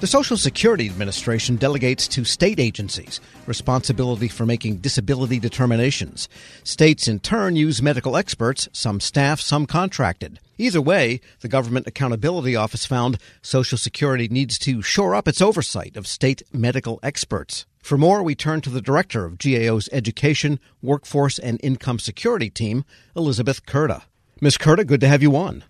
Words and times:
The 0.00 0.06
Social 0.06 0.38
Security 0.38 0.88
Administration 0.88 1.56
delegates 1.56 2.08
to 2.08 2.24
state 2.24 2.58
agencies 2.58 3.20
responsibility 3.46 4.28
for 4.28 4.46
making 4.46 4.78
disability 4.78 5.38
determinations. 5.38 6.26
States, 6.64 7.06
in 7.06 7.20
turn, 7.20 7.54
use 7.54 7.82
medical 7.82 8.16
experts, 8.16 8.66
some 8.72 8.98
staff, 8.98 9.42
some 9.42 9.66
contracted. 9.66 10.40
Either 10.56 10.80
way, 10.80 11.20
the 11.40 11.48
Government 11.48 11.86
Accountability 11.86 12.56
Office 12.56 12.86
found 12.86 13.18
Social 13.42 13.76
Security 13.76 14.26
needs 14.28 14.58
to 14.60 14.80
shore 14.80 15.14
up 15.14 15.28
its 15.28 15.42
oversight 15.42 15.98
of 15.98 16.06
state 16.06 16.42
medical 16.50 16.98
experts. 17.02 17.66
For 17.82 17.98
more, 17.98 18.22
we 18.22 18.34
turn 18.34 18.62
to 18.62 18.70
the 18.70 18.80
director 18.80 19.26
of 19.26 19.36
GAO's 19.36 19.90
Education, 19.92 20.60
Workforce, 20.80 21.38
and 21.38 21.60
Income 21.62 21.98
Security 21.98 22.48
team, 22.48 22.86
Elizabeth 23.14 23.66
Curda. 23.66 24.04
Ms. 24.40 24.56
Curda, 24.56 24.86
good 24.86 25.02
to 25.02 25.08
have 25.08 25.20
you 25.20 25.36
on. 25.36 25.62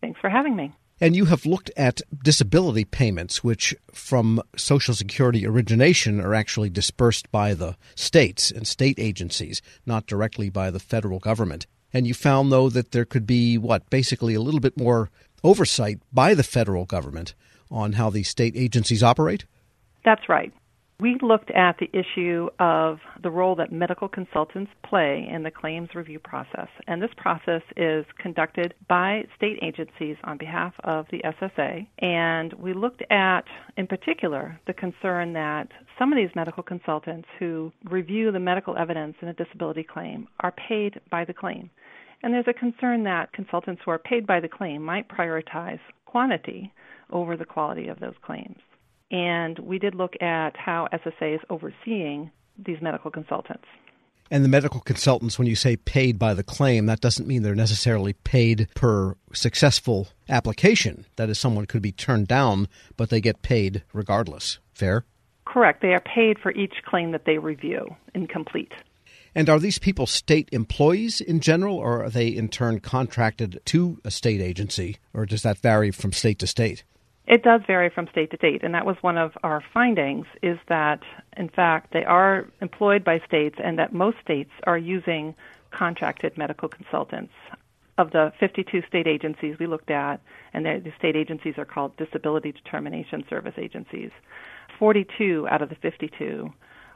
Thanks 0.00 0.20
for 0.20 0.30
having 0.30 0.54
me. 0.54 0.72
And 1.00 1.16
you 1.16 1.24
have 1.26 1.44
looked 1.44 1.70
at 1.76 2.00
disability 2.22 2.84
payments, 2.84 3.42
which 3.42 3.74
from 3.92 4.40
Social 4.56 4.94
Security 4.94 5.46
origination 5.46 6.20
are 6.20 6.34
actually 6.34 6.70
dispersed 6.70 7.30
by 7.32 7.52
the 7.52 7.76
states 7.96 8.50
and 8.50 8.66
state 8.66 8.98
agencies, 8.98 9.60
not 9.84 10.06
directly 10.06 10.50
by 10.50 10.70
the 10.70 10.78
federal 10.78 11.18
government. 11.18 11.66
And 11.92 12.06
you 12.06 12.14
found, 12.14 12.50
though, 12.50 12.68
that 12.70 12.92
there 12.92 13.04
could 13.04 13.26
be, 13.26 13.58
what, 13.58 13.88
basically 13.90 14.34
a 14.34 14.40
little 14.40 14.60
bit 14.60 14.76
more 14.76 15.10
oversight 15.42 15.98
by 16.12 16.34
the 16.34 16.42
federal 16.42 16.84
government 16.86 17.34
on 17.70 17.92
how 17.94 18.10
these 18.10 18.28
state 18.28 18.54
agencies 18.56 19.02
operate? 19.02 19.44
That's 20.04 20.28
right. 20.28 20.52
We 21.00 21.18
looked 21.20 21.50
at 21.50 21.78
the 21.78 21.90
issue 21.92 22.48
of 22.60 23.00
the 23.20 23.30
role 23.30 23.56
that 23.56 23.72
medical 23.72 24.08
consultants 24.08 24.70
play 24.88 25.28
in 25.28 25.42
the 25.42 25.50
claims 25.50 25.88
review 25.94 26.20
process. 26.20 26.68
And 26.86 27.02
this 27.02 27.10
process 27.16 27.62
is 27.76 28.06
conducted 28.18 28.74
by 28.88 29.24
state 29.36 29.58
agencies 29.60 30.16
on 30.22 30.38
behalf 30.38 30.72
of 30.84 31.06
the 31.10 31.20
SSA. 31.24 31.86
And 31.98 32.52
we 32.54 32.74
looked 32.74 33.02
at, 33.10 33.42
in 33.76 33.88
particular, 33.88 34.60
the 34.68 34.72
concern 34.72 35.32
that 35.32 35.68
some 35.98 36.12
of 36.12 36.16
these 36.16 36.34
medical 36.36 36.62
consultants 36.62 37.28
who 37.40 37.72
review 37.90 38.30
the 38.30 38.38
medical 38.38 38.76
evidence 38.76 39.16
in 39.20 39.28
a 39.28 39.34
disability 39.34 39.82
claim 39.82 40.28
are 40.40 40.52
paid 40.52 41.00
by 41.10 41.24
the 41.24 41.34
claim. 41.34 41.70
And 42.22 42.32
there's 42.32 42.48
a 42.48 42.54
concern 42.54 43.02
that 43.04 43.32
consultants 43.32 43.82
who 43.84 43.90
are 43.90 43.98
paid 43.98 44.28
by 44.28 44.38
the 44.38 44.48
claim 44.48 44.82
might 44.82 45.08
prioritize 45.08 45.80
quantity 46.06 46.72
over 47.10 47.36
the 47.36 47.44
quality 47.44 47.88
of 47.88 47.98
those 47.98 48.14
claims. 48.24 48.56
And 49.14 49.60
we 49.60 49.78
did 49.78 49.94
look 49.94 50.20
at 50.20 50.56
how 50.56 50.88
SSA 50.92 51.36
is 51.36 51.40
overseeing 51.48 52.32
these 52.58 52.78
medical 52.82 53.12
consultants. 53.12 53.64
And 54.28 54.42
the 54.42 54.48
medical 54.48 54.80
consultants, 54.80 55.38
when 55.38 55.46
you 55.46 55.54
say 55.54 55.76
paid 55.76 56.18
by 56.18 56.34
the 56.34 56.42
claim, 56.42 56.86
that 56.86 57.00
doesn't 57.00 57.28
mean 57.28 57.42
they're 57.42 57.54
necessarily 57.54 58.14
paid 58.14 58.66
per 58.74 59.14
successful 59.32 60.08
application. 60.28 61.06
That 61.14 61.30
is, 61.30 61.38
someone 61.38 61.66
could 61.66 61.80
be 61.80 61.92
turned 61.92 62.26
down, 62.26 62.66
but 62.96 63.10
they 63.10 63.20
get 63.20 63.42
paid 63.42 63.84
regardless. 63.92 64.58
Fair? 64.72 65.04
Correct. 65.44 65.80
They 65.80 65.94
are 65.94 66.00
paid 66.00 66.40
for 66.40 66.50
each 66.50 66.82
claim 66.84 67.12
that 67.12 67.24
they 67.24 67.38
review 67.38 67.94
and 68.16 68.28
complete. 68.28 68.72
And 69.32 69.48
are 69.48 69.60
these 69.60 69.78
people 69.78 70.06
state 70.08 70.48
employees 70.50 71.20
in 71.20 71.38
general, 71.38 71.76
or 71.76 72.02
are 72.02 72.10
they 72.10 72.26
in 72.26 72.48
turn 72.48 72.80
contracted 72.80 73.60
to 73.66 74.00
a 74.04 74.10
state 74.10 74.40
agency, 74.40 74.96
or 75.12 75.24
does 75.24 75.42
that 75.42 75.58
vary 75.58 75.92
from 75.92 76.12
state 76.12 76.40
to 76.40 76.48
state? 76.48 76.82
It 77.26 77.42
does 77.42 77.62
vary 77.66 77.88
from 77.88 78.06
state 78.08 78.30
to 78.32 78.36
state, 78.36 78.62
and 78.62 78.74
that 78.74 78.84
was 78.84 78.96
one 79.00 79.16
of 79.16 79.32
our 79.42 79.62
findings 79.72 80.26
is 80.42 80.58
that, 80.68 81.00
in 81.36 81.48
fact, 81.48 81.92
they 81.92 82.04
are 82.04 82.46
employed 82.60 83.02
by 83.02 83.20
states 83.26 83.56
and 83.62 83.78
that 83.78 83.94
most 83.94 84.18
states 84.22 84.50
are 84.64 84.76
using 84.76 85.34
contracted 85.70 86.36
medical 86.36 86.68
consultants. 86.68 87.32
Of 87.96 88.10
the 88.10 88.32
52 88.40 88.82
state 88.88 89.06
agencies 89.06 89.56
we 89.58 89.66
looked 89.66 89.90
at, 89.90 90.20
and 90.52 90.66
the 90.66 90.92
state 90.98 91.16
agencies 91.16 91.54
are 91.56 91.64
called 91.64 91.96
Disability 91.96 92.52
Determination 92.52 93.24
Service 93.30 93.54
agencies, 93.56 94.10
42 94.78 95.46
out 95.48 95.62
of 95.62 95.68
the 95.68 95.76
52 95.76 96.52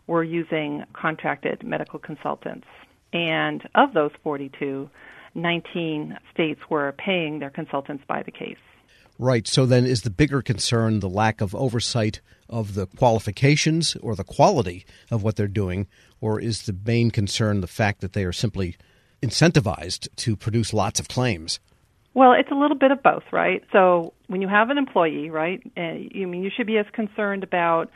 were 0.09 0.25
using 0.25 0.85
contracted 0.93 1.63
medical 1.63 1.99
consultants. 1.99 2.67
And 3.13 3.67
of 3.77 3.95
those 3.95 4.11
42, 4.25 4.91
19 5.35 6.19
states 6.35 6.61
were 6.69 6.93
paying 6.99 7.39
their 7.39 7.51
consultants 7.51 8.05
by 8.07 8.23
the 8.25 8.33
case. 8.33 8.57
Right. 9.19 9.49
So 9.49 9.67
then 9.67 9.85
is 9.85 10.03
the 10.03 10.11
bigger 10.11 10.43
concern 10.43 11.01
the 11.01 11.09
lack 11.09 11.41
of 11.41 11.55
oversight 11.55 12.21
of 12.49 12.75
the 12.75 12.87
qualifications 12.87 13.97
or 13.97 14.15
the 14.15 14.25
quality 14.25 14.87
of 15.11 15.23
what 15.23 15.37
they're 15.37 15.49
doing, 15.49 15.89
or 16.21 16.41
is 16.41 16.63
the 16.63 16.77
main 16.87 17.11
concern 17.11 17.61
the 17.61 17.67
fact 17.67 18.01
that 18.01 18.13
they 18.13 18.25
are 18.25 18.33
simply 18.33 18.77
incentivized 19.23 20.09
to 20.17 20.37
produce 20.37 20.73
lots 20.73 21.01
of 21.01 21.09
claims? 21.09 21.59
Well, 22.15 22.33
it's 22.33 22.51
a 22.51 22.55
little 22.55 22.77
bit 22.77 22.91
of 22.91 23.03
both, 23.03 23.25
right? 23.33 23.63
So 23.73 24.15
when 24.29 24.41
you 24.41 24.49
have 24.49 24.71
an 24.71 24.79
employee, 24.79 25.31
right, 25.31 25.63
and 25.77 26.11
you 26.13 26.27
mean 26.27 26.43
you 26.43 26.51
should 26.57 26.67
be 26.67 26.79
as 26.79 26.87
concerned 26.93 27.43
about 27.43 27.91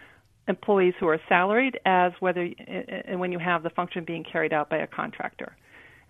employees 0.48 0.94
who 0.98 1.08
are 1.08 1.20
salaried 1.28 1.78
as 1.86 2.12
whether 2.20 2.42
eh, 2.42 2.52
eh, 2.68 3.02
and 3.06 3.20
when 3.20 3.32
you 3.32 3.38
have 3.38 3.62
the 3.62 3.70
function 3.70 4.04
being 4.04 4.24
carried 4.24 4.52
out 4.52 4.68
by 4.68 4.76
a 4.76 4.86
contractor. 4.86 5.56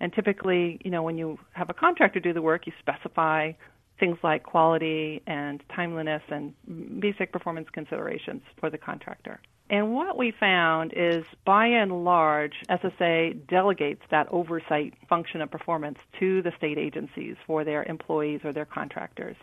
And 0.00 0.12
typically, 0.12 0.80
you 0.84 0.90
know, 0.90 1.02
when 1.02 1.16
you 1.16 1.38
have 1.52 1.70
a 1.70 1.74
contractor 1.74 2.18
do 2.18 2.32
the 2.32 2.42
work, 2.42 2.66
you 2.66 2.72
specify 2.80 3.52
things 3.98 4.18
like 4.22 4.42
quality 4.42 5.22
and 5.26 5.62
timeliness 5.74 6.22
and 6.28 6.54
basic 7.00 7.32
performance 7.32 7.68
considerations 7.72 8.42
for 8.58 8.70
the 8.70 8.78
contractor. 8.78 9.40
And 9.72 9.94
what 9.94 10.18
we 10.18 10.34
found 10.38 10.92
is, 10.94 11.24
by 11.46 11.66
and 11.66 12.04
large, 12.04 12.52
SSA 12.68 13.46
delegates 13.46 14.02
that 14.10 14.26
oversight 14.30 14.92
function 15.08 15.40
of 15.40 15.50
performance 15.50 15.96
to 16.20 16.42
the 16.42 16.52
state 16.58 16.76
agencies 16.76 17.36
for 17.46 17.64
their 17.64 17.82
employees 17.84 18.40
or 18.44 18.52
their 18.52 18.66
contractors. 18.66 19.34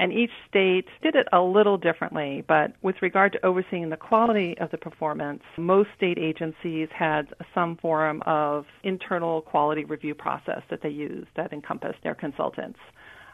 And 0.00 0.12
each 0.12 0.32
state 0.48 0.86
did 1.02 1.14
it 1.14 1.28
a 1.32 1.40
little 1.40 1.78
differently, 1.78 2.44
but 2.48 2.72
with 2.82 2.96
regard 3.00 3.32
to 3.34 3.46
overseeing 3.46 3.90
the 3.90 3.96
quality 3.96 4.58
of 4.58 4.72
the 4.72 4.78
performance, 4.78 5.44
most 5.56 5.90
state 5.96 6.18
agencies 6.18 6.88
had 6.92 7.32
some 7.54 7.76
form 7.76 8.22
of 8.26 8.66
internal 8.82 9.40
quality 9.42 9.84
review 9.84 10.16
process 10.16 10.62
that 10.68 10.82
they 10.82 10.88
used 10.88 11.28
that 11.36 11.52
encompassed 11.52 12.02
their 12.02 12.16
consultants. 12.16 12.80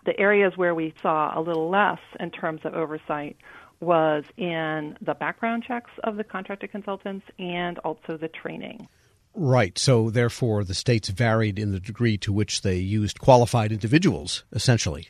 The 0.05 0.19
areas 0.19 0.53
where 0.57 0.75
we 0.75 0.95
saw 1.01 1.39
a 1.39 1.41
little 1.41 1.71
less 1.71 2.01
in 2.19 2.31
terms 2.31 2.61
of 2.65 2.75
oversight 2.75 3.37
was 3.81 4.25
in 4.37 4.97
the 5.01 5.15
background 5.15 5.65
checks 5.67 5.91
of 6.05 6.17
the 6.17 6.25
contracted 6.25 6.71
consultants 6.71 7.27
and 7.39 7.79
also 7.81 8.17
the 8.17 8.29
training. 8.29 8.89
Right. 9.35 9.79
So, 9.79 10.11
therefore, 10.11 10.63
the 10.63 10.75
states 10.75 11.09
varied 11.09 11.59
in 11.59 11.73
the 11.73 11.81
degree 11.81 12.19
to 12.19 12.33
which 12.33 12.63
they 12.63 12.77
used 12.77 13.19
qualified 13.19 13.73
individuals, 13.73 14.45
essentially. 14.53 15.09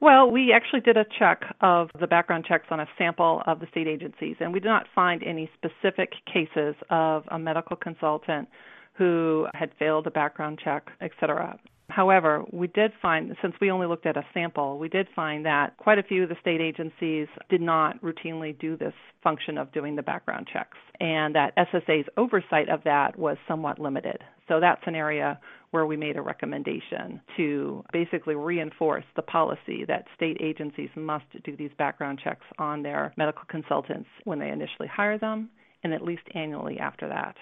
Well, 0.00 0.30
we 0.30 0.50
actually 0.52 0.80
did 0.80 0.96
a 0.96 1.04
check 1.18 1.42
of 1.60 1.90
the 1.98 2.06
background 2.06 2.46
checks 2.46 2.68
on 2.70 2.80
a 2.80 2.88
sample 2.96 3.42
of 3.46 3.60
the 3.60 3.66
state 3.66 3.86
agencies, 3.86 4.36
and 4.40 4.52
we 4.52 4.60
did 4.60 4.68
not 4.68 4.86
find 4.94 5.22
any 5.22 5.50
specific 5.54 6.14
cases 6.24 6.74
of 6.88 7.24
a 7.28 7.38
medical 7.38 7.76
consultant 7.76 8.48
who 8.94 9.46
had 9.52 9.70
failed 9.78 10.06
a 10.06 10.10
background 10.10 10.58
check, 10.62 10.90
et 11.02 11.10
cetera. 11.20 11.58
However, 11.90 12.44
we 12.52 12.68
did 12.68 12.92
find, 13.02 13.36
since 13.42 13.54
we 13.60 13.70
only 13.70 13.86
looked 13.86 14.06
at 14.06 14.16
a 14.16 14.24
sample, 14.32 14.78
we 14.78 14.88
did 14.88 15.08
find 15.14 15.44
that 15.46 15.76
quite 15.76 15.98
a 15.98 16.02
few 16.02 16.22
of 16.22 16.28
the 16.28 16.36
state 16.40 16.60
agencies 16.60 17.28
did 17.48 17.60
not 17.60 18.00
routinely 18.02 18.58
do 18.58 18.76
this 18.76 18.94
function 19.22 19.58
of 19.58 19.72
doing 19.72 19.96
the 19.96 20.02
background 20.02 20.48
checks, 20.52 20.78
and 21.00 21.34
that 21.34 21.56
SSA's 21.56 22.08
oversight 22.16 22.68
of 22.68 22.82
that 22.84 23.18
was 23.18 23.36
somewhat 23.46 23.78
limited. 23.78 24.18
So 24.48 24.60
that's 24.60 24.82
an 24.86 24.94
area 24.94 25.38
where 25.70 25.86
we 25.86 25.96
made 25.96 26.16
a 26.16 26.22
recommendation 26.22 27.20
to 27.36 27.84
basically 27.92 28.34
reinforce 28.34 29.04
the 29.14 29.22
policy 29.22 29.84
that 29.86 30.06
state 30.16 30.38
agencies 30.40 30.90
must 30.96 31.26
do 31.44 31.56
these 31.56 31.70
background 31.78 32.20
checks 32.22 32.44
on 32.58 32.82
their 32.82 33.12
medical 33.16 33.44
consultants 33.48 34.08
when 34.24 34.38
they 34.38 34.50
initially 34.50 34.88
hire 34.88 35.18
them 35.18 35.48
and 35.84 35.94
at 35.94 36.02
least 36.02 36.22
annually 36.34 36.78
after 36.78 37.08
that. 37.08 37.36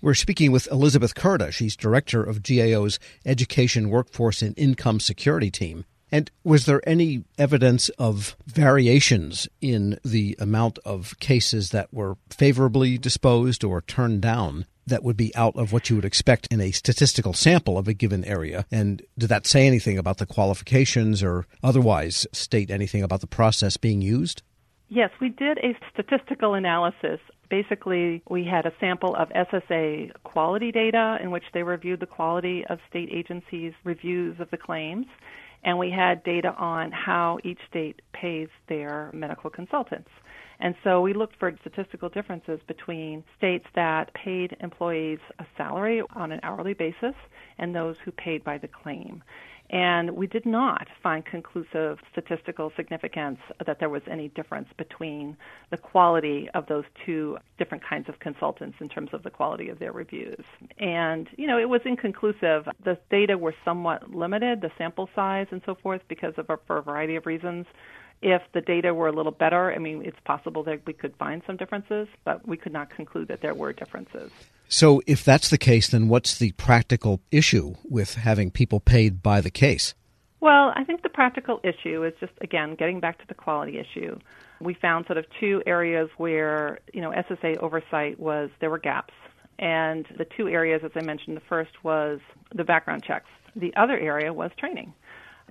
We're 0.00 0.14
speaking 0.14 0.52
with 0.52 0.70
Elizabeth 0.70 1.14
Curda. 1.14 1.52
She's 1.52 1.76
director 1.76 2.22
of 2.22 2.42
GAO's 2.42 2.98
Education, 3.24 3.88
Workforce, 3.88 4.42
and 4.42 4.56
Income 4.58 5.00
Security 5.00 5.50
team. 5.50 5.84
And 6.12 6.30
was 6.44 6.66
there 6.66 6.86
any 6.88 7.24
evidence 7.38 7.88
of 7.98 8.36
variations 8.46 9.48
in 9.60 9.98
the 10.04 10.36
amount 10.38 10.78
of 10.84 11.18
cases 11.18 11.70
that 11.70 11.92
were 11.92 12.16
favorably 12.30 12.98
disposed 12.98 13.64
or 13.64 13.80
turned 13.80 14.22
down 14.22 14.66
that 14.86 15.02
would 15.02 15.16
be 15.16 15.34
out 15.34 15.56
of 15.56 15.72
what 15.72 15.90
you 15.90 15.96
would 15.96 16.04
expect 16.04 16.46
in 16.52 16.60
a 16.60 16.70
statistical 16.70 17.32
sample 17.32 17.76
of 17.76 17.88
a 17.88 17.94
given 17.94 18.24
area? 18.24 18.66
And 18.70 19.02
did 19.18 19.30
that 19.30 19.46
say 19.46 19.66
anything 19.66 19.98
about 19.98 20.18
the 20.18 20.26
qualifications 20.26 21.22
or 21.22 21.46
otherwise 21.62 22.26
state 22.32 22.70
anything 22.70 23.02
about 23.02 23.20
the 23.20 23.26
process 23.26 23.76
being 23.76 24.00
used? 24.00 24.42
Yes, 24.88 25.10
we 25.20 25.30
did 25.30 25.58
a 25.58 25.76
statistical 25.92 26.54
analysis 26.54 27.18
basically 27.48 28.22
we 28.28 28.44
had 28.44 28.66
a 28.66 28.72
sample 28.80 29.14
of 29.14 29.28
SSA 29.30 30.12
quality 30.24 30.72
data 30.72 31.18
in 31.22 31.30
which 31.30 31.44
they 31.52 31.62
reviewed 31.62 32.00
the 32.00 32.06
quality 32.06 32.64
of 32.68 32.78
state 32.88 33.08
agencies' 33.12 33.72
reviews 33.84 34.38
of 34.40 34.50
the 34.50 34.56
claims, 34.56 35.06
and 35.64 35.78
we 35.78 35.90
had 35.90 36.22
data 36.24 36.54
on 36.58 36.92
how 36.92 37.38
each 37.44 37.58
state 37.68 38.00
pays 38.12 38.48
their 38.68 39.10
medical 39.12 39.50
consultants. 39.50 40.10
And 40.58 40.74
so 40.82 41.00
we 41.00 41.12
looked 41.12 41.36
for 41.38 41.52
statistical 41.60 42.08
differences 42.08 42.60
between 42.66 43.24
states 43.36 43.66
that 43.74 44.14
paid 44.14 44.56
employees 44.60 45.18
a 45.38 45.44
salary 45.56 46.02
on 46.14 46.32
an 46.32 46.40
hourly 46.42 46.72
basis 46.72 47.14
and 47.58 47.74
those 47.74 47.96
who 48.04 48.10
paid 48.12 48.42
by 48.42 48.58
the 48.58 48.68
claim. 48.68 49.22
And 49.70 50.10
we 50.12 50.26
did 50.26 50.46
not 50.46 50.86
find 51.02 51.24
conclusive 51.24 51.98
statistical 52.12 52.72
significance 52.76 53.38
that 53.64 53.78
there 53.80 53.88
was 53.88 54.02
any 54.08 54.28
difference 54.28 54.68
between 54.78 55.36
the 55.70 55.76
quality 55.76 56.48
of 56.54 56.66
those 56.66 56.84
two 57.04 57.38
different 57.58 57.82
kinds 57.84 58.08
of 58.08 58.18
consultants 58.20 58.76
in 58.80 58.88
terms 58.88 59.10
of 59.12 59.22
the 59.22 59.30
quality 59.30 59.68
of 59.68 59.78
their 59.78 59.92
reviews. 59.92 60.44
And, 60.78 61.28
you 61.36 61.46
know, 61.46 61.58
it 61.58 61.68
was 61.68 61.80
inconclusive. 61.84 62.68
The 62.84 62.98
data 63.10 63.36
were 63.36 63.54
somewhat 63.64 64.14
limited, 64.14 64.60
the 64.60 64.70
sample 64.78 65.08
size 65.16 65.48
and 65.50 65.60
so 65.66 65.74
forth, 65.74 66.02
because 66.08 66.34
of 66.36 66.48
a, 66.48 66.58
for 66.66 66.78
a 66.78 66.82
variety 66.82 67.16
of 67.16 67.26
reasons. 67.26 67.66
If 68.22 68.42
the 68.52 68.60
data 68.60 68.94
were 68.94 69.08
a 69.08 69.12
little 69.12 69.32
better, 69.32 69.72
I 69.72 69.78
mean, 69.78 70.02
it's 70.04 70.18
possible 70.24 70.62
that 70.64 70.86
we 70.86 70.92
could 70.92 71.14
find 71.16 71.42
some 71.46 71.56
differences, 71.56 72.08
but 72.24 72.46
we 72.46 72.56
could 72.56 72.72
not 72.72 72.90
conclude 72.90 73.28
that 73.28 73.42
there 73.42 73.54
were 73.54 73.72
differences. 73.72 74.32
So, 74.68 75.00
if 75.06 75.24
that's 75.24 75.48
the 75.48 75.58
case, 75.58 75.88
then 75.88 76.08
what's 76.08 76.38
the 76.38 76.52
practical 76.52 77.20
issue 77.30 77.74
with 77.88 78.14
having 78.14 78.50
people 78.50 78.80
paid 78.80 79.22
by 79.22 79.40
the 79.40 79.50
case? 79.50 79.94
Well, 80.40 80.72
I 80.74 80.84
think 80.84 81.02
the 81.02 81.08
practical 81.08 81.60
issue 81.62 82.04
is 82.04 82.14
just, 82.20 82.32
again, 82.40 82.74
getting 82.74 83.00
back 83.00 83.18
to 83.18 83.26
the 83.26 83.34
quality 83.34 83.78
issue. 83.78 84.18
We 84.60 84.74
found 84.74 85.06
sort 85.06 85.18
of 85.18 85.26
two 85.38 85.62
areas 85.66 86.08
where, 86.16 86.78
you 86.92 87.00
know, 87.00 87.10
SSA 87.10 87.58
oversight 87.58 88.18
was, 88.18 88.50
there 88.60 88.70
were 88.70 88.78
gaps. 88.78 89.14
And 89.58 90.06
the 90.18 90.26
two 90.36 90.48
areas, 90.48 90.82
as 90.84 90.90
I 90.94 91.02
mentioned, 91.02 91.36
the 91.36 91.42
first 91.48 91.82
was 91.82 92.20
the 92.54 92.64
background 92.64 93.04
checks. 93.04 93.28
The 93.54 93.74
other 93.76 93.98
area 93.98 94.32
was 94.32 94.50
training. 94.58 94.92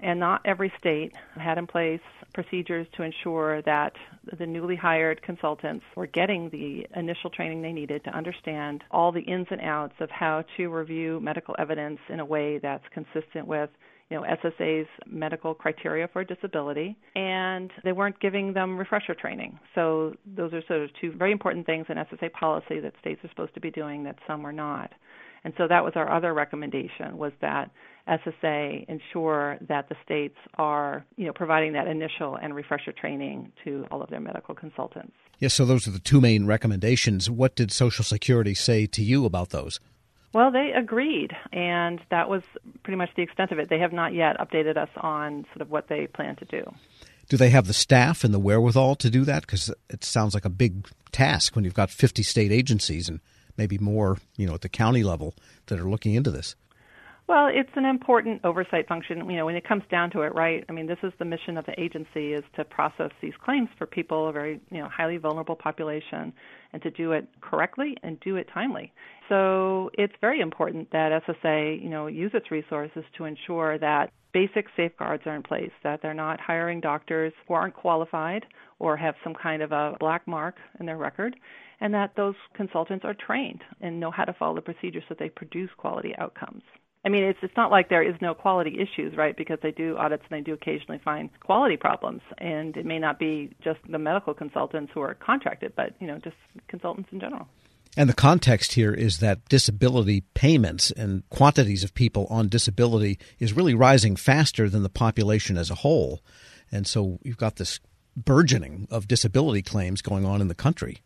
And 0.02 0.20
not 0.20 0.42
every 0.46 0.72
state 0.78 1.16
had 1.36 1.58
in 1.58 1.68
place 1.68 2.02
procedures 2.34 2.86
to 2.98 3.04
ensure 3.04 3.62
that 3.62 3.94
the 4.38 4.46
newly 4.46 4.76
hired 4.76 5.22
consultants 5.22 5.86
were 5.96 6.08
getting 6.08 6.50
the 6.50 6.86
initial 7.00 7.30
training 7.30 7.62
they 7.62 7.72
needed 7.72 8.04
to 8.04 8.10
understand 8.10 8.84
all 8.92 9.12
the 9.12 9.22
ins 9.22 9.48
and 9.50 9.62
outs 9.62 9.96
of 10.00 10.10
how 10.12 10.44
to 10.58 10.68
review 10.68 11.20
medical 11.22 11.56
evidence 11.58 12.00
in 12.10 12.20
a 12.20 12.26
way 12.26 12.58
that's 12.58 12.84
consistent 12.94 13.48
with 13.48 13.70
you 14.10 14.18
know 14.18 14.24
SSA's 14.24 14.88
medical 15.08 15.54
criteria 15.54 16.08
for 16.08 16.24
disability 16.24 16.96
and 17.16 17.72
they 17.84 17.92
weren't 17.92 18.20
giving 18.20 18.54
them 18.54 18.78
refresher 18.78 19.16
training. 19.16 19.58
So 19.74 20.14
those 20.26 20.54
are 20.54 20.62
sort 20.68 20.82
of 20.82 20.90
two 21.00 21.14
very 21.14 21.32
important 21.32 21.66
things 21.66 21.86
in 21.90 21.96
SSA 21.98 22.34
policy 22.34 22.80
that 22.82 22.94
states 23.00 23.24
are 23.24 23.30
supposed 23.30 23.54
to 23.56 23.62
be 23.62 23.72
doing 23.72 24.04
that 24.04 24.18
some 24.28 24.44
were 24.44 24.54
not. 24.54 24.92
And 25.44 25.54
so 25.58 25.68
that 25.68 25.84
was 25.84 25.94
our 25.96 26.12
other 26.12 26.34
recommendation 26.34 27.18
was 27.18 27.32
that 27.42 27.72
SSA 28.08 28.88
ensure 28.88 29.58
that 29.68 29.90
the 29.90 29.96
states 30.04 30.38
are, 30.56 31.06
you 31.18 31.26
know, 31.26 31.34
providing 31.34 31.74
that 31.74 31.88
initial 31.88 32.36
and 32.36 32.56
refresher 32.56 32.92
training 32.92 33.52
to 33.64 33.86
all 33.92 34.02
of 34.02 34.10
their 34.10 34.20
medical 34.20 34.54
consultants. 34.54 35.14
Yes, 35.40 35.54
so 35.54 35.66
those 35.66 35.88
are 35.88 35.92
the 35.92 36.00
two 36.00 36.22
main 36.22 36.46
recommendations. 36.46 37.30
What 37.30 37.56
did 37.56 37.72
Social 37.72 38.06
Security 38.06 38.54
say 38.54 38.86
to 38.88 39.04
you 39.04 39.26
about 39.26 39.50
those? 39.50 39.80
Well, 40.34 40.52
they 40.52 40.72
agreed, 40.76 41.32
and 41.54 42.02
that 42.12 42.30
was 42.30 42.44
pretty 42.84 42.98
much 42.98 43.10
the 43.16 43.22
extent 43.22 43.52
of 43.52 43.60
it. 43.60 43.70
They 43.70 43.80
have 43.80 43.94
not 43.94 44.14
yet 44.14 44.38
updated 44.38 44.78
us 44.78 44.90
on 44.98 45.46
sort 45.54 45.62
of 45.62 45.72
what 45.72 45.88
they 45.88 46.08
plan 46.08 46.36
to 46.36 46.46
do. 46.46 46.64
Do 47.30 47.38
they 47.38 47.50
have 47.50 47.68
the 47.68 47.74
staff 47.74 48.24
and 48.24 48.34
the 48.34 48.40
wherewithal 48.40 48.96
to 48.98 49.10
do 49.10 49.24
that? 49.24 49.42
Because 49.42 49.72
it 49.90 50.04
sounds 50.04 50.34
like 50.34 50.46
a 50.46 50.50
big 50.50 50.88
task 51.12 51.56
when 51.56 51.66
you've 51.66 51.74
got 51.74 51.90
50 51.90 52.22
state 52.22 52.52
agencies 52.52 53.10
and 53.10 53.20
maybe 53.58 53.78
more, 53.78 54.18
you 54.36 54.46
know, 54.46 54.54
at 54.54 54.62
the 54.62 54.70
county 54.70 55.04
level 55.04 55.34
that 55.68 55.80
are 55.80 55.90
looking 55.90 56.14
into 56.14 56.32
this? 56.32 56.56
Well, 57.28 57.48
it's 57.52 57.72
an 57.76 57.86
important 57.86 58.42
oversight 58.44 58.88
function. 58.88 59.28
You 59.28 59.38
know, 59.38 59.48
when 59.48 59.56
it 59.56 59.68
comes 59.68 59.82
down 59.90 60.12
to 60.12 60.22
it, 60.22 60.36
right? 60.36 60.64
I 60.70 60.72
mean, 60.72 60.86
this 60.86 61.00
is 61.02 61.12
the 61.18 61.26
mission 61.26 61.58
of 61.58 61.66
the 61.66 61.80
agency 61.82 62.34
is 62.34 62.44
to 62.56 62.64
process 62.64 63.10
these 63.20 63.34
claims 63.44 63.68
for 63.80 63.88
people, 63.88 64.30
a 64.30 64.32
very 64.32 64.60
you 64.70 64.78
know 64.78 64.88
highly 64.88 65.18
vulnerable 65.18 65.56
population, 65.56 66.32
and 66.72 66.84
to 66.84 66.92
do 66.92 67.14
it 67.14 67.28
correctly 67.42 67.98
and 68.04 68.20
do 68.20 68.36
it 68.36 68.48
timely. 68.54 68.94
So 69.28 69.90
it's 69.96 70.14
very 70.22 70.40
important 70.40 70.92
that 70.92 71.24
SSA, 71.28 71.82
you 71.82 71.90
know, 71.90 72.06
use 72.06 72.30
its 72.36 72.52
resources 72.52 73.04
to 73.18 73.26
ensure 73.26 73.80
that 73.80 74.12
basic 74.32 74.68
safeguards 74.78 75.24
are 75.26 75.36
in 75.36 75.42
place, 75.42 75.72
that 75.84 76.04
they're 76.04 76.14
not 76.14 76.40
hiring 76.40 76.80
doctors 76.80 77.34
who 77.48 77.56
aren't 77.56 77.74
qualified 77.74 78.46
or 78.78 78.98
have 78.98 79.16
some 79.24 79.34
kind 79.34 79.64
of 79.64 79.72
a 79.72 79.96
black 80.00 80.28
mark 80.28 80.58
in 80.80 80.86
their 80.86 80.98
record, 80.98 81.36
and 81.82 81.92
that 81.92 82.12
those 82.16 82.36
consultants 82.54 83.04
are 83.04 83.16
trained 83.16 83.64
and 83.82 84.00
know 84.00 84.12
how 84.12 84.26
to 84.26 84.34
follow 84.34 84.54
the 84.54 84.62
procedures 84.62 85.04
so 85.10 85.16
they 85.18 85.30
produce 85.30 85.72
quality 85.78 86.14
outcomes. 86.20 86.62
I 87.06 87.10
mean, 87.10 87.24
it's 87.24 87.38
it's 87.44 87.56
not 87.56 87.70
like 87.70 87.90
there 87.90 88.02
is 88.02 88.16
no 88.20 88.34
quality 88.34 88.80
issues, 88.80 89.16
right? 89.16 89.38
Because 89.38 89.60
they 89.62 89.70
do 89.70 89.96
audits 89.96 90.24
and 90.30 90.40
they 90.40 90.44
do 90.44 90.54
occasionally 90.54 91.00
find 91.06 91.30
quality 91.40 91.78
problems, 91.78 92.22
and 92.40 92.76
it 92.76 92.86
may 92.86 92.98
not 92.98 93.20
be 93.20 93.52
just 93.64 93.80
the 93.88 94.00
medical 94.00 94.34
consultants 94.34 94.92
who 94.92 95.02
are 95.02 95.14
contracted, 95.14 95.74
but 95.76 95.94
you 96.00 96.08
know, 96.08 96.18
just 96.18 96.36
consultants 96.68 97.10
in 97.12 97.20
general. 97.20 97.48
And 97.96 98.10
the 98.10 98.14
context 98.14 98.74
here 98.74 98.94
is 98.94 99.20
that 99.20 99.48
disability 99.48 100.22
payments 100.34 100.90
and 100.92 101.24
quantities 101.30 101.84
of 101.84 101.94
people 101.94 102.26
on 102.30 102.50
disability 102.50 103.20
is 103.40 103.54
really 103.54 103.76
rising 103.76 104.16
faster 104.16 104.68
than 104.68 104.82
the 104.82 104.90
population 104.90 105.58
as 105.58 105.70
a 105.70 105.76
whole, 105.76 106.22
and 106.72 106.88
so 106.88 107.20
you've 107.22 107.38
got 107.38 107.58
this 107.58 107.80
burgeoning 108.18 108.88
of 108.90 109.08
disability 109.08 109.62
claims 109.62 110.02
going 110.02 110.26
on 110.26 110.42
in 110.42 110.48
the 110.48 110.56
country. 110.56 111.02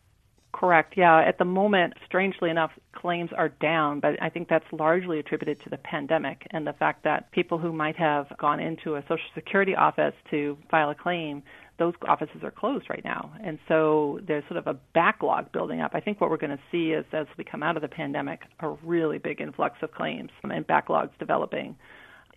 Correct. 0.60 0.96
Yeah. 0.98 1.22
At 1.22 1.38
the 1.38 1.46
moment, 1.46 1.94
strangely 2.06 2.50
enough, 2.50 2.72
claims 2.92 3.30
are 3.38 3.48
down, 3.48 4.02
but 4.02 4.22
I 4.22 4.28
think 4.28 4.50
that's 4.50 4.66
largely 4.74 5.18
attributed 5.18 5.64
to 5.64 5.70
the 5.70 5.78
pandemic 5.78 6.46
and 6.52 6.68
the 6.68 6.74
fact 6.74 7.06
that 7.06 7.32
people 7.32 7.58
who 7.58 7.72
might 7.72 7.96
have 7.96 8.28
gone 8.38 8.60
into 8.60 8.96
a 8.96 9.02
Social 9.04 9.24
Security 9.36 9.74
office 9.74 10.14
to 10.32 10.58
file 10.70 10.90
a 10.90 10.96
claim, 10.96 11.44
those 11.78 11.94
offices 12.06 12.44
are 12.44 12.52
closed 12.52 12.90
right 12.90 13.06
now. 13.06 13.32
And 13.42 13.58
so 13.70 14.20
there's 14.28 14.44
sort 14.50 14.58
of 14.58 14.68
a 14.68 14.74
backlog 14.94 15.50
building 15.54 15.80
up. 15.80 15.92
I 15.94 16.02
think 16.02 16.20
what 16.20 16.30
we're 16.30 16.36
going 16.36 16.58
to 16.58 16.64
see 16.74 16.92
is 16.92 17.06
as 17.14 17.28
we 17.38 17.46
come 17.46 17.64
out 17.64 17.78
of 17.78 17.82
the 17.82 17.88
pandemic, 17.88 18.42
a 18.60 18.72
really 18.84 19.18
big 19.18 19.40
influx 19.40 19.78
of 19.82 19.94
claims 19.94 20.32
and 20.44 20.68
backlogs 20.68 21.12
developing 21.20 21.78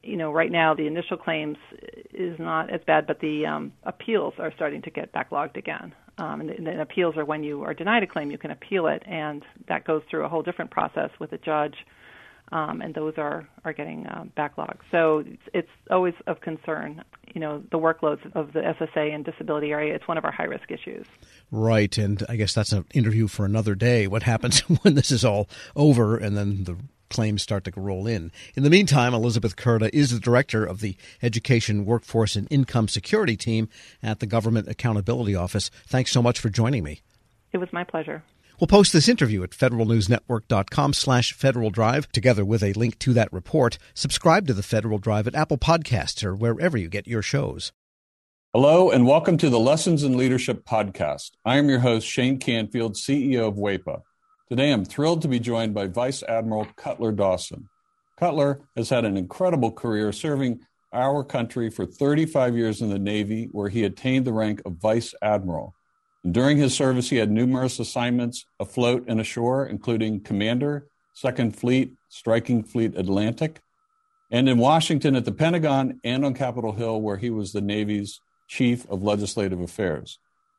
you 0.04 0.16
know, 0.16 0.32
right 0.32 0.50
now 0.50 0.74
the 0.74 0.86
initial 0.88 1.16
claims 1.16 1.56
is 2.12 2.36
not 2.40 2.70
as 2.70 2.80
bad, 2.88 3.06
but 3.06 3.20
the 3.20 3.46
um, 3.46 3.72
appeals 3.84 4.34
are 4.38 4.52
starting 4.52 4.82
to 4.82 4.90
get 4.90 5.12
backlogged 5.12 5.56
again. 5.56 5.94
Um, 6.22 6.40
and, 6.40 6.50
and 6.50 6.80
appeals 6.80 7.16
are 7.16 7.24
when 7.24 7.42
you 7.42 7.64
are 7.64 7.74
denied 7.74 8.04
a 8.04 8.06
claim, 8.06 8.30
you 8.30 8.38
can 8.38 8.52
appeal 8.52 8.86
it, 8.86 9.02
and 9.06 9.42
that 9.66 9.84
goes 9.84 10.02
through 10.08 10.24
a 10.24 10.28
whole 10.28 10.42
different 10.42 10.70
process 10.70 11.10
with 11.18 11.32
a 11.32 11.38
judge. 11.38 11.74
Um, 12.52 12.80
and 12.80 12.94
those 12.94 13.14
are 13.16 13.48
are 13.64 13.72
getting 13.72 14.06
uh, 14.06 14.24
backlogged. 14.36 14.80
So 14.90 15.24
it's, 15.26 15.42
it's 15.52 15.68
always 15.90 16.14
of 16.26 16.40
concern. 16.40 17.02
You 17.34 17.40
know, 17.40 17.62
the 17.72 17.78
workloads 17.78 18.20
of 18.36 18.52
the 18.52 18.60
SSA 18.60 19.12
and 19.12 19.24
disability 19.24 19.72
area. 19.72 19.94
It's 19.94 20.06
one 20.06 20.18
of 20.18 20.24
our 20.24 20.30
high 20.30 20.44
risk 20.44 20.70
issues. 20.70 21.06
Right, 21.50 21.96
and 21.98 22.22
I 22.28 22.36
guess 22.36 22.54
that's 22.54 22.72
an 22.72 22.84
interview 22.94 23.26
for 23.26 23.44
another 23.44 23.74
day. 23.74 24.06
What 24.06 24.22
happens 24.22 24.60
when 24.82 24.94
this 24.94 25.10
is 25.10 25.24
all 25.24 25.48
over, 25.74 26.16
and 26.16 26.36
then 26.36 26.64
the 26.64 26.76
claims 27.12 27.42
start 27.42 27.62
to 27.64 27.72
roll 27.76 28.06
in. 28.08 28.32
In 28.56 28.64
the 28.64 28.70
meantime, 28.70 29.14
Elizabeth 29.14 29.54
Curda 29.54 29.90
is 29.92 30.10
the 30.10 30.18
director 30.18 30.64
of 30.64 30.80
the 30.80 30.96
Education, 31.22 31.84
Workforce, 31.84 32.34
and 32.34 32.48
Income 32.50 32.88
Security 32.88 33.36
team 33.36 33.68
at 34.02 34.18
the 34.18 34.26
Government 34.26 34.66
Accountability 34.66 35.36
Office. 35.36 35.70
Thanks 35.86 36.10
so 36.10 36.22
much 36.22 36.40
for 36.40 36.48
joining 36.48 36.82
me. 36.82 37.02
It 37.52 37.58
was 37.58 37.72
my 37.72 37.84
pleasure. 37.84 38.24
We'll 38.58 38.68
post 38.68 38.92
this 38.92 39.08
interview 39.08 39.42
at 39.42 39.50
federalnewsnetwork.com 39.50 40.92
slash 40.92 41.32
Federal 41.32 41.70
Drive, 41.70 42.10
together 42.12 42.44
with 42.44 42.62
a 42.62 42.72
link 42.72 42.98
to 43.00 43.12
that 43.12 43.32
report. 43.32 43.76
Subscribe 43.92 44.46
to 44.46 44.54
the 44.54 44.62
Federal 44.62 44.98
Drive 44.98 45.26
at 45.26 45.34
Apple 45.34 45.58
Podcasts 45.58 46.24
or 46.24 46.34
wherever 46.34 46.78
you 46.78 46.88
get 46.88 47.06
your 47.06 47.22
shows. 47.22 47.72
Hello, 48.54 48.90
and 48.90 49.06
welcome 49.06 49.36
to 49.38 49.50
the 49.50 49.58
Lessons 49.58 50.02
in 50.02 50.16
Leadership 50.16 50.64
podcast. 50.64 51.32
I 51.44 51.56
am 51.56 51.68
your 51.68 51.80
host, 51.80 52.06
Shane 52.06 52.38
Canfield, 52.38 52.94
CEO 52.94 53.48
of 53.48 53.54
WAEPA. 53.54 54.02
Today, 54.52 54.70
I'm 54.70 54.84
thrilled 54.84 55.22
to 55.22 55.28
be 55.28 55.40
joined 55.40 55.72
by 55.72 55.86
Vice 55.86 56.22
Admiral 56.22 56.66
Cutler 56.76 57.10
Dawson. 57.10 57.70
Cutler 58.18 58.60
has 58.76 58.90
had 58.90 59.06
an 59.06 59.16
incredible 59.16 59.72
career 59.72 60.12
serving 60.12 60.60
our 60.92 61.24
country 61.24 61.70
for 61.70 61.86
35 61.86 62.54
years 62.54 62.82
in 62.82 62.90
the 62.90 62.98
Navy, 62.98 63.48
where 63.52 63.70
he 63.70 63.82
attained 63.82 64.26
the 64.26 64.34
rank 64.34 64.60
of 64.66 64.74
Vice 64.74 65.14
Admiral. 65.22 65.74
During 66.30 66.58
his 66.58 66.76
service, 66.76 67.08
he 67.08 67.16
had 67.16 67.30
numerous 67.30 67.80
assignments 67.80 68.44
afloat 68.60 69.06
and 69.08 69.22
ashore, 69.22 69.64
including 69.64 70.20
Commander, 70.20 70.86
Second 71.14 71.56
Fleet, 71.56 71.94
Striking 72.10 72.62
Fleet 72.62 72.94
Atlantic, 72.94 73.58
and 74.30 74.50
in 74.50 74.58
Washington 74.58 75.16
at 75.16 75.24
the 75.24 75.32
Pentagon 75.32 75.98
and 76.04 76.26
on 76.26 76.34
Capitol 76.34 76.72
Hill, 76.72 77.00
where 77.00 77.16
he 77.16 77.30
was 77.30 77.52
the 77.52 77.62
Navy's 77.62 78.20
Chief 78.48 78.86
of 78.90 79.02
Legislative 79.02 79.62
Affairs. 79.62 80.18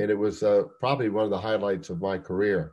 and 0.00 0.10
it 0.10 0.18
was 0.18 0.42
uh, 0.42 0.62
probably 0.78 1.10
one 1.10 1.24
of 1.24 1.30
the 1.30 1.38
highlights 1.38 1.90
of 1.90 2.00
my 2.00 2.16
career. 2.16 2.72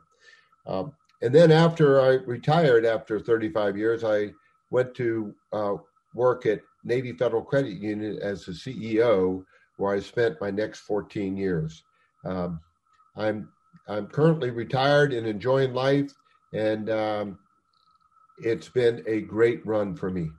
Um, 0.66 0.92
and 1.20 1.34
then 1.34 1.52
after 1.52 2.00
I 2.00 2.14
retired, 2.24 2.86
after 2.86 3.20
35 3.20 3.76
years, 3.76 4.02
I 4.02 4.30
went 4.70 4.94
to 4.94 5.34
uh, 5.52 5.74
work 6.14 6.46
at 6.46 6.62
Navy 6.84 7.12
Federal 7.12 7.42
Credit 7.42 7.76
Union 7.76 8.18
as 8.22 8.46
the 8.46 8.52
CEO, 8.52 9.44
where 9.76 9.94
I 9.94 10.00
spent 10.00 10.40
my 10.40 10.50
next 10.50 10.80
14 10.80 11.36
years. 11.36 11.82
Um, 12.24 12.60
I'm 13.16 13.50
I'm 13.88 14.06
currently 14.06 14.50
retired 14.50 15.12
and 15.12 15.26
enjoying 15.26 15.74
life, 15.74 16.12
and 16.52 16.88
um, 16.90 17.38
it's 18.38 18.68
been 18.68 19.02
a 19.06 19.22
great 19.22 19.66
run 19.66 19.94
for 19.96 20.10
me. 20.10 20.30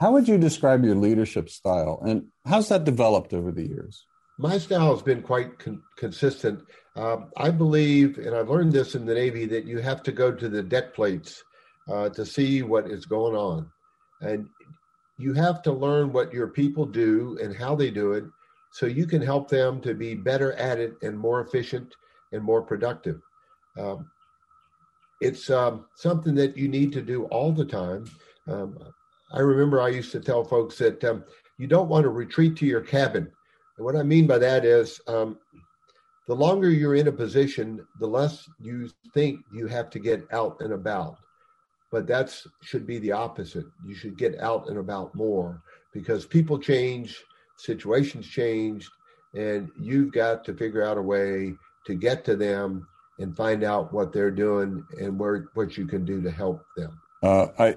How 0.00 0.12
would 0.12 0.28
you 0.28 0.38
describe 0.38 0.84
your 0.84 0.94
leadership 0.94 1.50
style, 1.50 2.00
and 2.06 2.26
how's 2.46 2.68
that 2.68 2.84
developed 2.84 3.34
over 3.34 3.50
the 3.52 3.66
years? 3.66 4.07
My 4.40 4.56
style 4.56 4.94
has 4.94 5.02
been 5.02 5.20
quite 5.20 5.58
con- 5.58 5.82
consistent. 5.96 6.64
Um, 6.94 7.30
I 7.36 7.50
believe, 7.50 8.18
and 8.18 8.36
I've 8.36 8.48
learned 8.48 8.72
this 8.72 8.94
in 8.94 9.04
the 9.04 9.14
Navy, 9.14 9.46
that 9.46 9.64
you 9.64 9.78
have 9.80 10.02
to 10.04 10.12
go 10.12 10.32
to 10.32 10.48
the 10.48 10.62
deck 10.62 10.94
plates 10.94 11.42
uh, 11.90 12.08
to 12.10 12.24
see 12.24 12.62
what 12.62 12.88
is 12.88 13.04
going 13.04 13.34
on, 13.34 13.68
and 14.20 14.48
you 15.18 15.34
have 15.34 15.60
to 15.62 15.72
learn 15.72 16.12
what 16.12 16.32
your 16.32 16.46
people 16.46 16.86
do 16.86 17.36
and 17.42 17.56
how 17.56 17.74
they 17.74 17.90
do 17.90 18.12
it, 18.12 18.24
so 18.72 18.86
you 18.86 19.06
can 19.06 19.22
help 19.22 19.48
them 19.48 19.80
to 19.80 19.92
be 19.92 20.14
better 20.14 20.52
at 20.52 20.78
it 20.78 20.94
and 21.02 21.18
more 21.18 21.40
efficient 21.40 21.96
and 22.32 22.42
more 22.42 22.62
productive. 22.62 23.20
Um, 23.76 24.08
it's 25.20 25.50
um, 25.50 25.86
something 25.96 26.34
that 26.36 26.56
you 26.56 26.68
need 26.68 26.92
to 26.92 27.02
do 27.02 27.24
all 27.24 27.50
the 27.50 27.64
time. 27.64 28.04
Um, 28.46 28.78
I 29.32 29.40
remember 29.40 29.80
I 29.80 29.88
used 29.88 30.12
to 30.12 30.20
tell 30.20 30.44
folks 30.44 30.78
that 30.78 31.02
um, 31.02 31.24
you 31.58 31.66
don't 31.66 31.88
want 31.88 32.04
to 32.04 32.10
retreat 32.10 32.56
to 32.58 32.66
your 32.66 32.82
cabin. 32.82 33.32
And 33.78 33.84
what 33.84 33.96
I 33.96 34.02
mean 34.02 34.26
by 34.26 34.38
that 34.38 34.64
is 34.64 35.00
um, 35.06 35.38
the 36.26 36.34
longer 36.34 36.68
you're 36.68 36.96
in 36.96 37.08
a 37.08 37.12
position, 37.12 37.86
the 38.00 38.06
less 38.06 38.48
you 38.60 38.90
think 39.14 39.40
you 39.52 39.66
have 39.68 39.88
to 39.90 39.98
get 39.98 40.26
out 40.32 40.60
and 40.60 40.72
about. 40.72 41.16
But 41.90 42.06
that 42.08 42.36
should 42.60 42.86
be 42.86 42.98
the 42.98 43.12
opposite. 43.12 43.64
You 43.86 43.94
should 43.94 44.18
get 44.18 44.38
out 44.40 44.68
and 44.68 44.78
about 44.78 45.14
more 45.14 45.62
because 45.94 46.26
people 46.26 46.58
change, 46.58 47.24
situations 47.56 48.26
change, 48.26 48.90
and 49.34 49.70
you've 49.80 50.12
got 50.12 50.44
to 50.44 50.54
figure 50.54 50.82
out 50.82 50.98
a 50.98 51.02
way 51.02 51.54
to 51.86 51.94
get 51.94 52.24
to 52.26 52.36
them 52.36 52.86
and 53.18 53.34
find 53.34 53.64
out 53.64 53.92
what 53.92 54.12
they're 54.12 54.30
doing 54.30 54.84
and 55.00 55.18
where 55.18 55.48
what 55.54 55.78
you 55.78 55.86
can 55.86 56.04
do 56.04 56.20
to 56.20 56.30
help 56.30 56.62
them. 56.76 57.00
Uh, 57.22 57.46
I 57.58 57.76